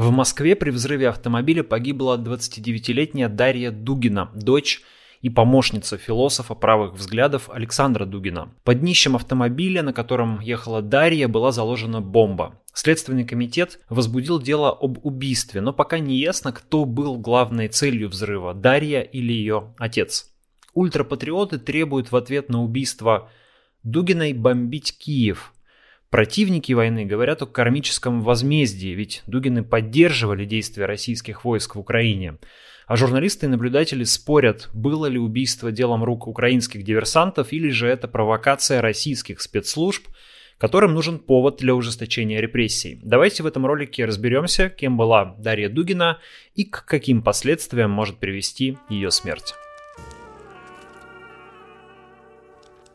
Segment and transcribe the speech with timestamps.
[0.00, 4.80] В Москве при взрыве автомобиля погибла 29-летняя Дарья Дугина, дочь
[5.20, 8.50] и помощница философа правых взглядов Александра Дугина.
[8.64, 12.58] Под днищем автомобиля, на котором ехала Дарья, была заложена бомба.
[12.72, 18.54] Следственный комитет возбудил дело об убийстве, но пока не ясно, кто был главной целью взрыва–
[18.54, 20.30] Дарья или ее отец.
[20.72, 23.28] Ультрапатриоты требуют в ответ на убийство
[23.82, 25.52] Дугиной бомбить Киев.
[26.10, 32.38] Противники войны говорят о кармическом возмездии, ведь Дугины поддерживали действия российских войск в Украине.
[32.88, 38.08] А журналисты и наблюдатели спорят, было ли убийство делом рук украинских диверсантов или же это
[38.08, 40.08] провокация российских спецслужб,
[40.58, 42.98] которым нужен повод для ужесточения репрессий.
[43.04, 46.18] Давайте в этом ролике разберемся, кем была Дарья Дугина
[46.56, 49.54] и к каким последствиям может привести ее смерть.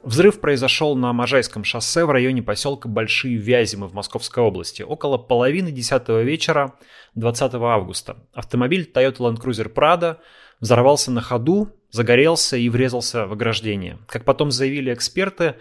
[0.06, 5.72] Взрыв произошел на Можайском шоссе в районе поселка Большие Вязимы в Московской области около половины
[5.72, 6.76] десятого вечера
[7.16, 8.18] 20 августа.
[8.32, 10.18] Автомобиль Toyota Land Cruiser Prado
[10.60, 13.98] взорвался на ходу, загорелся и врезался в ограждение.
[14.08, 15.56] Как потом заявили эксперты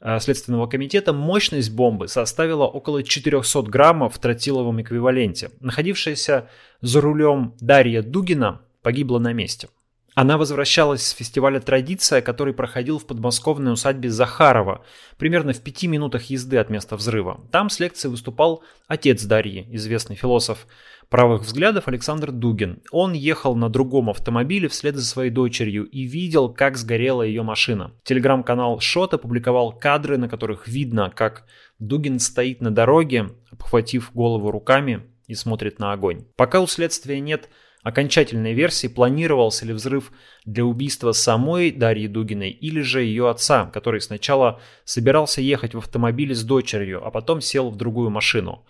[0.00, 5.50] э, Следственного комитета, мощность бомбы составила около 400 граммов в тротиловом эквиваленте.
[5.60, 9.68] Находившаяся за рулем Дарья Дугина погибла на месте.
[10.14, 14.84] Она возвращалась с фестиваля «Традиция», который проходил в подмосковной усадьбе Захарова,
[15.18, 17.40] примерно в пяти минутах езды от места взрыва.
[17.50, 20.68] Там с лекцией выступал отец Дарьи, известный философ
[21.08, 22.80] правых взглядов Александр Дугин.
[22.92, 27.92] Он ехал на другом автомобиле вслед за своей дочерью и видел, как сгорела ее машина.
[28.04, 31.44] Телеграм-канал Шот опубликовал кадры, на которых видно, как
[31.80, 36.24] Дугин стоит на дороге, обхватив голову руками и смотрит на огонь.
[36.36, 37.48] Пока у следствия нет
[37.84, 40.10] окончательной версии планировался ли взрыв
[40.44, 46.34] для убийства самой Дарьи Дугиной или же ее отца, который сначала собирался ехать в автомобиле
[46.34, 48.64] с дочерью, а потом сел в другую машину.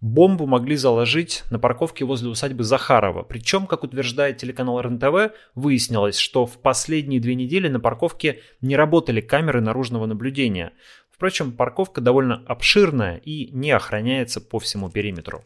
[0.00, 3.24] Бомбу могли заложить на парковке возле усадьбы Захарова.
[3.24, 9.20] Причем, как утверждает телеканал РНТВ, выяснилось, что в последние две недели на парковке не работали
[9.20, 10.72] камеры наружного наблюдения.
[11.10, 15.42] Впрочем, парковка довольно обширная и не охраняется по всему периметру.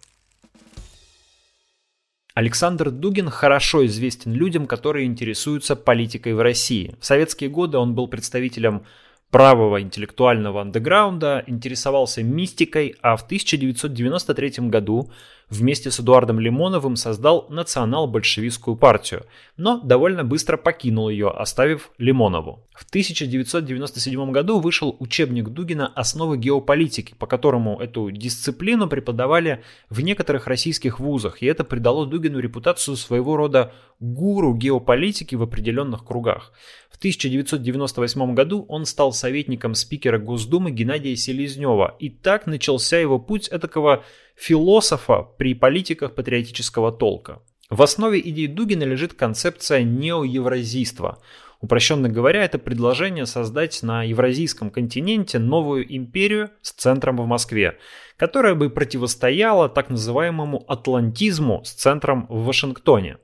[2.34, 6.94] Александр Дугин хорошо известен людям, которые интересуются политикой в России.
[6.98, 8.84] В советские годы он был представителем
[9.30, 15.10] правого интеллектуального андеграунда, интересовался мистикой, а в 1993 году
[15.52, 19.26] вместе с Эдуардом Лимоновым создал национал-большевистскую партию,
[19.56, 22.66] но довольно быстро покинул ее, оставив Лимонову.
[22.74, 30.46] В 1997 году вышел учебник Дугина «Основы геополитики», по которому эту дисциплину преподавали в некоторых
[30.46, 36.52] российских вузах, и это придало Дугину репутацию своего рода гуру геополитики в определенных кругах.
[36.90, 43.48] В 1998 году он стал советником спикера Госдумы Геннадия Селезнева, и так начался его путь
[43.50, 44.04] этакого
[44.36, 47.40] философа при политиках патриотического толка.
[47.70, 51.22] В основе идей Дугина лежит концепция неоевразийства.
[51.60, 57.78] Упрощенно говоря, это предложение создать на евразийском континенте новую империю с центром в Москве,
[58.16, 63.18] которая бы противостояла так называемому атлантизму с центром в Вашингтоне.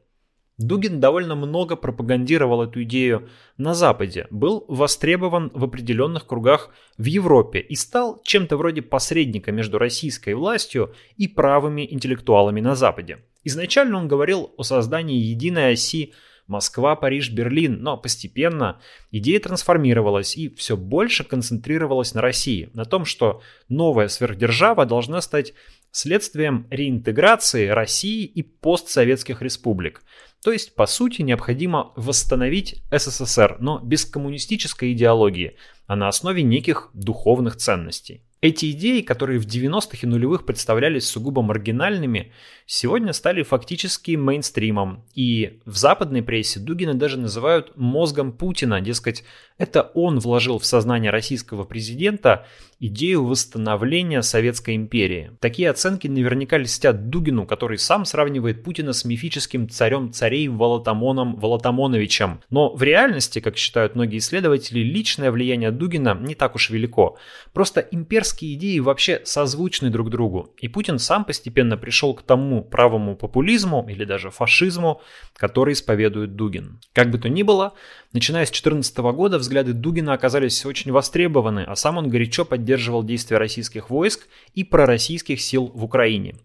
[0.59, 7.61] Дугин довольно много пропагандировал эту идею на Западе, был востребован в определенных кругах в Европе
[7.61, 13.19] и стал чем-то вроде посредника между российской властью и правыми интеллектуалами на Западе.
[13.45, 16.13] Изначально он говорил о создании единой оси
[16.49, 18.81] Москва, Париж, Берлин, но постепенно
[19.13, 25.53] идея трансформировалась и все больше концентрировалась на России, на том, что новая сверхдержава должна стать
[25.91, 30.03] следствием реинтеграции России и постсоветских республик.
[30.43, 35.57] То есть, по сути, необходимо восстановить СССР, но без коммунистической идеологии,
[35.87, 38.23] а на основе неких духовных ценностей.
[38.41, 42.33] Эти идеи, которые в 90-х и нулевых представлялись сугубо маргинальными,
[42.67, 45.05] сегодня стали фактически мейнстримом.
[45.13, 49.25] И в западной прессе Дугина даже называют мозгом Путина, дескать,
[49.57, 52.47] это он вложил в сознание российского президента
[52.81, 55.33] идею восстановления Советской империи.
[55.41, 62.41] Такие оценки наверняка льстят Дугину, который сам сравнивает Путина с мифическим царем царей Волотомоном Волотомоновичем.
[62.51, 67.19] Но в реальности, как считают многие исследователи, личное влияние Дугина не так уж велико.
[67.53, 70.55] Просто имперские идеи вообще созвучны друг другу.
[70.59, 75.01] И Путин сам постепенно пришел к тому правому популизму или даже фашизму,
[75.37, 76.81] который исповедует Дугин.
[76.93, 77.75] Как бы то ни было,
[78.13, 82.68] начиная с 2014 года взгляды Дугина оказались очень востребованы, а сам он горячо поддерживал
[83.03, 86.37] действия российских войск и пророссийских сил в Украине.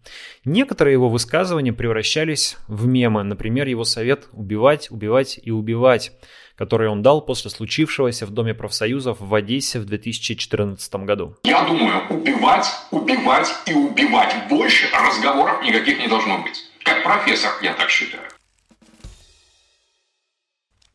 [0.45, 6.11] Некоторые его высказывания превращались в мемы, например, его совет «убивать, убивать и убивать»,
[6.55, 11.35] который он дал после случившегося в Доме профсоюзов в Одессе в 2014 году.
[11.43, 14.33] Я думаю, убивать, убивать и убивать.
[14.49, 16.63] Больше разговоров никаких не должно быть.
[16.83, 18.23] Как профессор, я так считаю.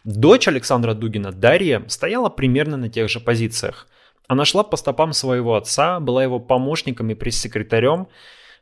[0.04, 3.88] Дочь Александра Дугина, Дарья, стояла примерно на тех же позициях.
[4.28, 8.08] Она шла по стопам своего отца, была его помощником и пресс-секретарем,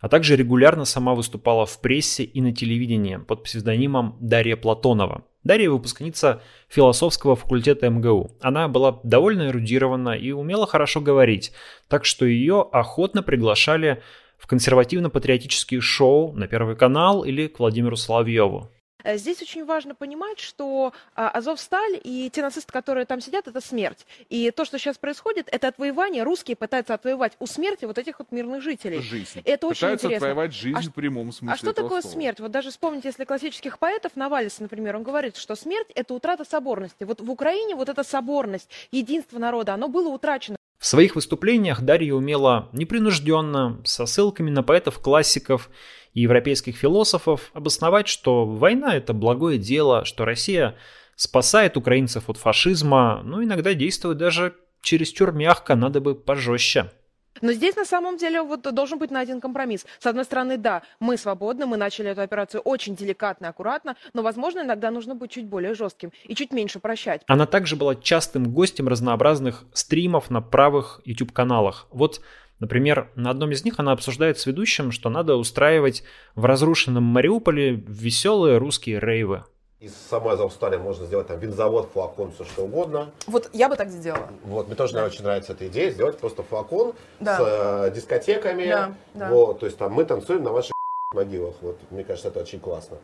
[0.00, 5.24] а также регулярно сама выступала в прессе и на телевидении под псевдонимом Дарья Платонова.
[5.42, 8.30] Дарья выпускница философского факультета МГУ.
[8.40, 11.52] Она была довольно эрудирована и умела хорошо говорить,
[11.88, 14.02] так что ее охотно приглашали
[14.38, 18.70] в консервативно-патриотические шоу на Первый канал или к Владимиру Соловьеву.
[19.06, 23.60] Э, здесь очень важно понимать, что а, Азовсталь и те нацисты, которые там сидят, это
[23.60, 24.04] смерть.
[24.28, 26.24] И то, что сейчас происходит, это отвоевание.
[26.24, 29.00] Русские пытаются отвоевать у смерти вот этих вот мирных жителей.
[29.00, 29.42] Жизнь.
[29.44, 30.26] Это очень пытаются интересно.
[30.26, 32.14] отвоевать жизнь а, в прямом смысле А что такое слова.
[32.14, 32.40] смерть?
[32.40, 37.04] Вот даже вспомните, если классических поэтов, Навалиса, например, он говорит, что смерть– это утрата соборности.
[37.04, 40.55] Вот в Украине вот эта соборность, единство народа, оно было утрачено.
[40.78, 45.70] В своих выступлениях Дарья умела непринужденно, со ссылками на поэтов-классиков
[46.12, 50.76] и европейских философов обосновать, что война это благое дело, что Россия
[51.14, 56.92] спасает украинцев от фашизма, но иногда действует даже чересчур мягко, надо бы пожестче.
[57.40, 59.86] Но здесь на самом деле вот должен быть найден компромисс.
[59.98, 64.60] С одной стороны, да, мы свободны, мы начали эту операцию очень деликатно, аккуратно, но, возможно,
[64.60, 67.22] иногда нужно быть чуть более жестким и чуть меньше прощать.
[67.26, 71.86] Она также была частым гостем разнообразных стримов на правых YouTube-каналах.
[71.90, 72.20] Вот
[72.58, 76.02] Например, на одном из них она обсуждает с ведущим, что надо устраивать
[76.34, 79.44] в разрушенном Мариуполе веселые русские рейвы.
[79.86, 83.12] Из самой Азовстали можно сделать там винзавод, флакон, все что угодно.
[83.28, 84.30] Вот я бы так сделала.
[84.42, 85.04] Вот, мне тоже да.
[85.04, 87.36] очень нравится эта идея, сделать просто флакон да.
[87.36, 87.42] с
[87.86, 88.66] э, дискотеками.
[88.66, 89.28] Да, да.
[89.28, 90.72] Вот, то есть там мы танцуем на ваших
[91.14, 91.54] могилах.
[91.60, 92.96] Вот, мне кажется, это очень классно.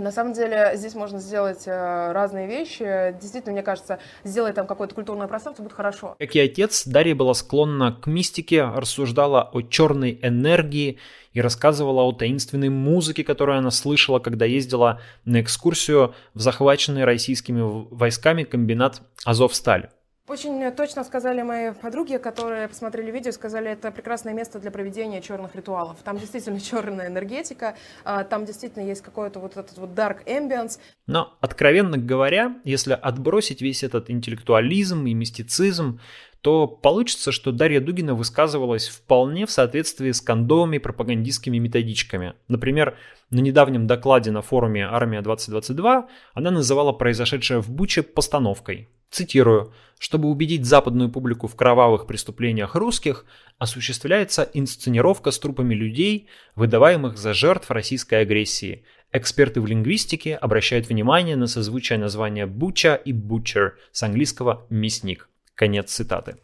[0.00, 3.14] На самом деле здесь можно сделать э, разные вещи.
[3.20, 6.16] Действительно, мне кажется, сделать там какое-то культурное пространство будет хорошо.
[6.18, 10.98] Как и отец, Дарья была склонна к мистике, рассуждала о черной энергии
[11.32, 17.60] и рассказывала о таинственной музыке, которую она слышала, когда ездила на экскурсию в захваченный российскими
[17.62, 19.90] войсками комбинат Азовсталь.
[20.28, 25.54] Очень точно сказали мои подруги, которые посмотрели видео, сказали, это прекрасное место для проведения черных
[25.54, 25.98] ритуалов.
[26.02, 30.80] Там действительно черная энергетика, а, там действительно есть какой-то вот этот вот dark ambience.
[31.06, 36.00] Но, откровенно говоря, если отбросить весь этот интеллектуализм и мистицизм,
[36.40, 42.34] то получится, что Дарья Дугина высказывалась вполне в соответствии с кондовыми пропагандистскими методичками.
[42.48, 42.96] Например,
[43.30, 48.88] на недавнем докладе на форуме «Армия-2022» она называла произошедшее в Буче постановкой.
[49.10, 53.24] Цитирую, чтобы убедить западную публику в кровавых преступлениях русских,
[53.58, 58.84] осуществляется инсценировка с трупами людей, выдаваемых за жертв российской агрессии.
[59.12, 65.28] Эксперты в лингвистике обращают внимание на созвучие названия Буча и Butcher с английского «мясник».
[65.54, 66.36] Конец цитаты.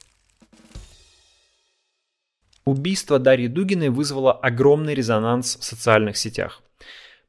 [2.64, 6.62] Убийство Дарьи Дугиной вызвало огромный резонанс в социальных сетях.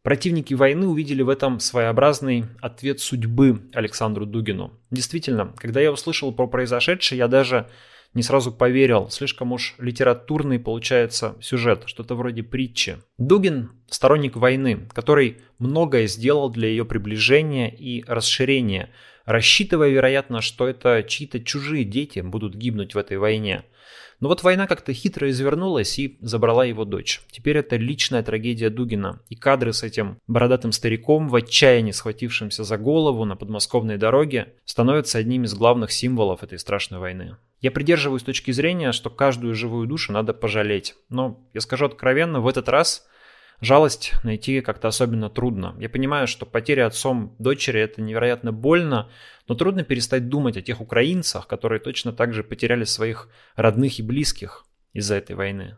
[0.04, 4.74] Противники войны увидели в этом своеобразный ответ судьбы Александру Дугину.
[4.92, 7.70] Действительно, когда я услышал про произошедшее, я даже
[8.14, 9.10] не сразу поверил.
[9.10, 12.98] Слишком уж литературный получается сюжет, что-то вроде притчи.
[13.18, 18.90] Дугин– сторонник войны, который многое сделал для ее приближения и расширения,
[19.26, 23.64] рассчитывая, вероятно, что это чьи-то чужие дети будут гибнуть в этой войне.
[24.20, 27.22] Но вот война как-то хитро извернулась и забрала его дочь.
[27.30, 29.22] Теперь это личная трагедия Дугина.
[29.28, 35.18] И кадры с этим бородатым стариком, в отчаянии схватившимся за голову на подмосковной дороге, становятся
[35.18, 37.36] одним из главных символов этой страшной войны.
[37.60, 40.96] Я придерживаюсь точки зрения, что каждую живую душу надо пожалеть.
[41.10, 43.06] Но, я скажу откровенно, в этот раз
[43.64, 45.76] жалость найти как-то особенно трудно.
[45.80, 49.10] Я понимаю, что потеря отцом дочери это невероятно больно,
[49.48, 54.04] но трудно перестать думать о тех украинцах, которые точно так же потеряли своих родных и
[54.04, 55.78] близких из-за этой войны.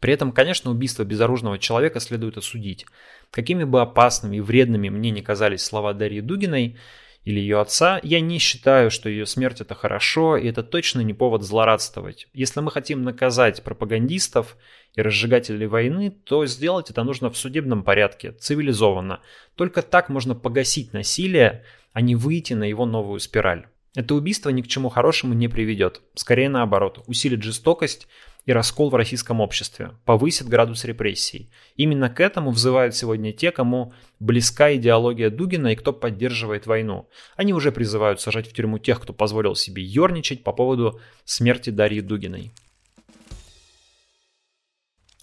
[0.00, 2.86] При этом, конечно, убийство безоружного человека следует осудить.
[3.30, 6.76] Какими бы опасными и вредными мне не казались слова Дарьи Дугиной
[7.24, 11.14] или ее отца, я не считаю, что ее смерть это хорошо, и это точно не
[11.14, 12.28] повод злорадствовать.
[12.32, 14.56] Если мы хотим наказать пропагандистов
[14.94, 19.20] и разжигателей войны, то сделать это нужно в судебном порядке, цивилизованно.
[19.54, 23.66] Только так можно погасить насилие, а не выйти на его новую спираль.
[23.94, 26.00] Это убийство ни к чему хорошему не приведет.
[26.14, 28.08] Скорее наоборот, усилит жестокость
[28.44, 31.50] и раскол в российском обществе, повысит градус репрессий.
[31.76, 37.08] Именно к этому взывают сегодня те, кому близка идеология Дугина и кто поддерживает войну.
[37.36, 42.00] Они уже призывают сажать в тюрьму тех, кто позволил себе ерничать по поводу смерти Дарьи
[42.00, 42.52] Дугиной.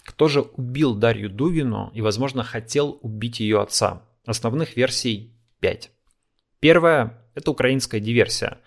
[0.04, 4.02] Кто же убил Дарью Дугину и, возможно, хотел убить ее отца?
[4.26, 5.90] Основных версий 5.
[6.58, 8.58] Первая Это украинская диверсия.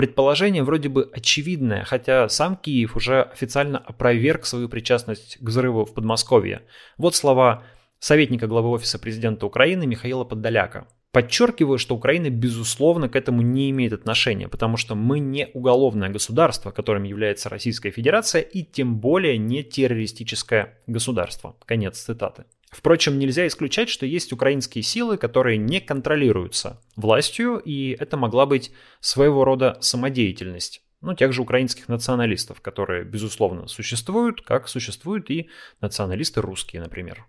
[0.00, 5.92] Предположение вроде бы очевидное, хотя сам Киев уже официально опроверг свою причастность к взрыву в
[5.92, 6.62] Подмосковье.
[6.96, 7.64] Вот слова
[7.98, 10.88] советника главы Офиса президента Украины Михаила Подоляка.
[11.12, 16.70] Подчеркиваю, что Украина, безусловно, к этому не имеет отношения, потому что мы не уголовное государство,
[16.70, 21.56] которым является Российская Федерация, и тем более не террористическое государство.
[21.66, 22.44] Конец цитаты.
[22.70, 28.70] Впрочем, нельзя исключать, что есть украинские силы, которые не контролируются властью, и это могла быть
[29.00, 30.82] своего рода самодеятельность.
[31.00, 35.48] Ну, тех же украинских националистов, которые, безусловно, существуют, как существуют и
[35.80, 37.26] националисты русские, например.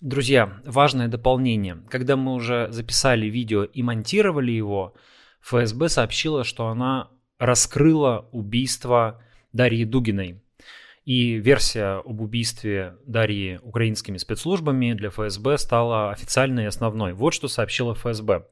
[0.00, 1.82] Друзья, важное дополнение.
[1.90, 4.94] Когда мы уже записали видео и монтировали его,
[5.42, 10.42] ФСБ сообщила, что она раскрыла убийство Дарьи Дугиной.
[11.04, 17.12] И версия об убийстве Дарьи украинскими спецслужбами для ФСБ стала официальной и основной.
[17.12, 18.46] Вот что сообщила ФСБ.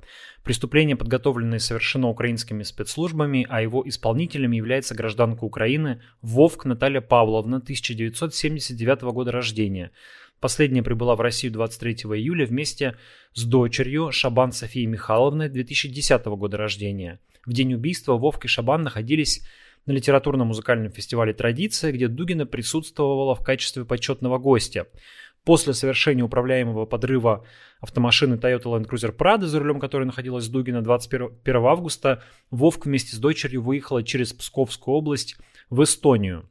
[0.44, 9.02] Преступление, подготовленное совершено украинскими спецслужбами, а его исполнителем является гражданка Украины Вовк Наталья Павловна, 1979
[9.02, 9.92] года рождения.
[10.40, 12.96] Последняя прибыла в Россию 23 июля вместе
[13.34, 17.20] с дочерью Шабан Софией Михайловной 2010 года рождения.
[17.44, 19.42] В день убийства Вовк и Шабан находились
[19.86, 24.86] на литературно-музыкальном фестивале «Традиция», где Дугина присутствовала в качестве почетного гостя.
[25.44, 27.44] После совершения управляемого подрыва
[27.80, 33.18] автомашины Toyota Land Cruiser Prado, за рулем которой находилась Дугина 21 августа, Вовк вместе с
[33.18, 35.36] дочерью выехала через Псковскую область
[35.70, 36.48] в Эстонию.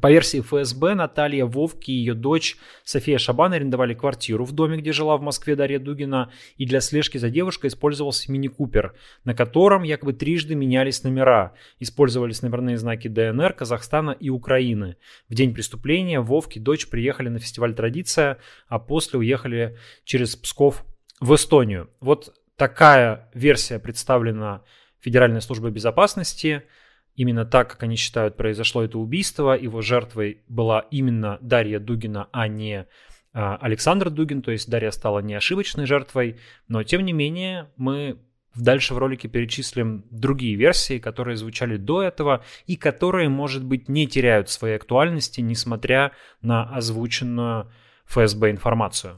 [0.00, 4.92] По версии ФСБ, Наталья Вовки и ее дочь София Шабан арендовали квартиру в доме, где
[4.92, 8.94] жила в Москве Дарья Дугина, и для слежки за девушкой использовался мини-купер,
[9.24, 11.54] на котором якобы трижды менялись номера.
[11.80, 14.96] Использовались номерные знаки ДНР, Казахстана и Украины.
[15.28, 20.84] В день преступления Вовки и дочь приехали на фестиваль «Традиция», а после уехали через Псков
[21.18, 21.90] в Эстонию.
[22.00, 24.62] Вот такая версия представлена
[25.00, 26.62] Федеральной службой безопасности–
[27.14, 29.56] Именно так, как они считают, произошло это убийство.
[29.56, 32.86] Его жертвой была именно Дарья Дугина, а не
[33.32, 34.42] а, Александр Дугин.
[34.42, 36.38] То есть Дарья стала не ошибочной жертвой.
[36.68, 38.18] Но тем не менее мы
[38.54, 44.06] дальше в ролике перечислим другие версии, которые звучали до этого и которые, может быть, не
[44.06, 46.12] теряют своей актуальности, несмотря
[46.42, 47.70] на озвученную
[48.06, 49.16] ФСБ информацию.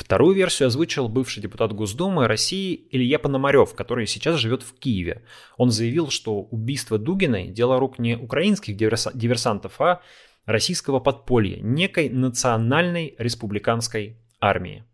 [0.00, 5.22] Вторую версию озвучил бывший депутат Госдумы России Илья Пономарев, который сейчас живет в Киеве.
[5.58, 10.00] Он заявил, что убийство Дугиной– дело рук не украинских диверсантов, а
[10.46, 14.84] российского подполья, некой национальной республиканской армии.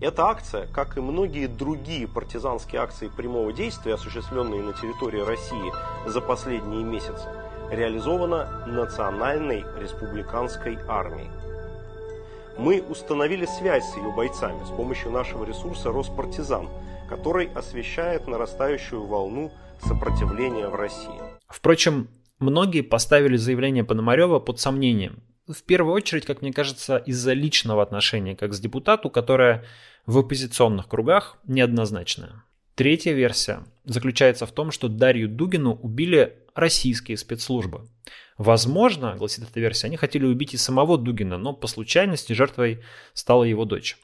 [0.00, 5.72] Эта акция, как и многие другие партизанские акции прямого действия, осуществленные на территории России
[6.08, 7.28] за последние месяцы,
[7.70, 11.28] реализована Национальной республиканской армией.
[12.56, 16.68] Мы установили связь с ее бойцами с помощью нашего ресурса «Роспартизан»,
[17.08, 21.20] который освещает нарастающую волну сопротивления в России.
[21.48, 22.08] Впрочем,
[22.38, 25.22] многие поставили заявление Пономарева под сомнением.
[25.48, 29.64] В первую очередь, как мне кажется, из-за личного отношения как с депутату, которое
[30.06, 32.44] в оппозиционных кругах неоднозначное.
[32.74, 37.88] Третья версия заключается в том, что Дарью Дугину убили российские спецслужбы.
[38.36, 43.44] Возможно, гласит эта версия, они хотели убить и самого Дугина, но по случайности жертвой стала
[43.44, 43.96] его дочь.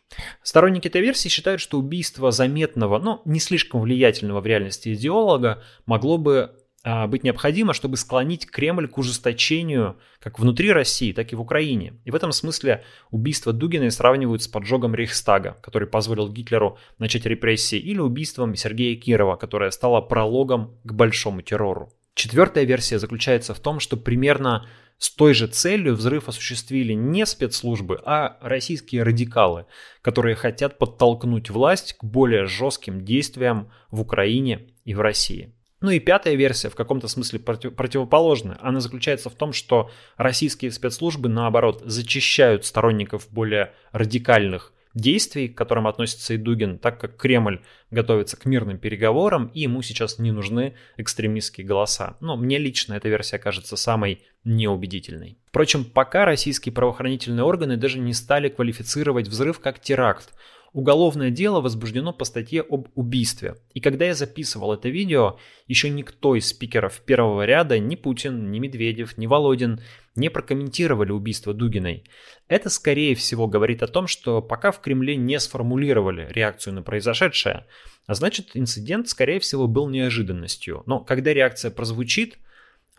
[0.45, 6.17] Сторонники этой версии считают, что убийство заметного, но не слишком влиятельного в реальности идеолога могло
[6.17, 11.95] бы быть необходимо, чтобы склонить Кремль к ужесточению как внутри России, так и в Украине.
[12.05, 17.79] И в этом смысле убийство Дугина сравнивают с поджогом Рейхстага, который позволил Гитлеру начать репрессии,
[17.79, 21.93] или убийством Сергея Кирова, которое стало прологом к большому террору.
[22.15, 24.67] Четвертая версия заключается в том, что примерно
[24.99, 29.65] с той же целью взрыв осуществили не спецслужбы, а российские радикалы,
[30.03, 35.55] которые хотят подтолкнуть власть к более жестким действиям в Украине и в России.
[35.81, 38.59] Ну и пятая версия в каком-то смысле против, противоположная.
[38.61, 45.87] Она заключается в том, что российские спецслужбы, наоборот, зачищают сторонников более радикальных действий, к которым
[45.87, 50.75] относится и Дугин, так как Кремль готовится к мирным переговорам, и ему сейчас не нужны
[50.97, 52.17] экстремистские голоса.
[52.21, 55.39] Но мне лично эта версия кажется самой неубедительной.
[55.49, 60.31] Впрочем, пока российские правоохранительные органы даже не стали квалифицировать взрыв как теракт.
[60.73, 63.57] Уголовное дело возбуждено по статье об убийстве.
[63.75, 68.61] И когда я записывал это видео, еще никто из спикеров первого ряда, ни Путин, ни
[68.61, 69.81] Медведев, ни Володин,
[70.15, 72.05] не прокомментировали убийство Дугиной.
[72.47, 77.67] Это, скорее всего, говорит о том, что пока в Кремле не сформулировали реакцию на произошедшее,
[78.07, 80.85] а значит, инцидент, скорее всего, был неожиданностью.
[80.87, 82.39] Но когда реакция прозвучит,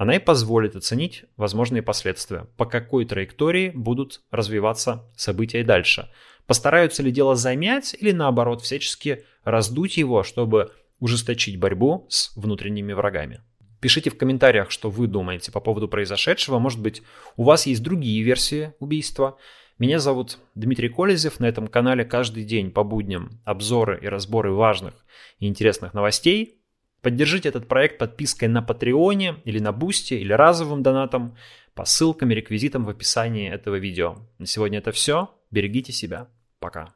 [0.02, 6.10] Она и позволит оценить возможные последствия, по какой траектории будут развиваться события и дальше.
[6.48, 13.42] Постараются ли дело замять или наоборот всячески раздуть его, чтобы ужесточить борьбу с внутренними врагами.
[13.82, 16.60] Пишите в комментариях, что вы думаете по поводу произошедшего.
[16.60, 17.02] Может быть,
[17.36, 19.38] у вас есть другие версии убийства.
[19.80, 21.40] Меня зовут Дмитрий Колезев.
[21.40, 24.94] На этом канале каждый день по будням обзоры и разборы важных
[25.40, 26.62] и интересных новостей.
[27.02, 31.36] Поддержите этот проект подпиской на Патреоне или на Boosty или разовым донатом
[31.74, 34.18] по ссылкам и реквизитам в описании этого видео.
[34.38, 35.32] На сегодня это все.
[35.52, 36.30] Берегите себя.
[36.60, 36.94] Пока.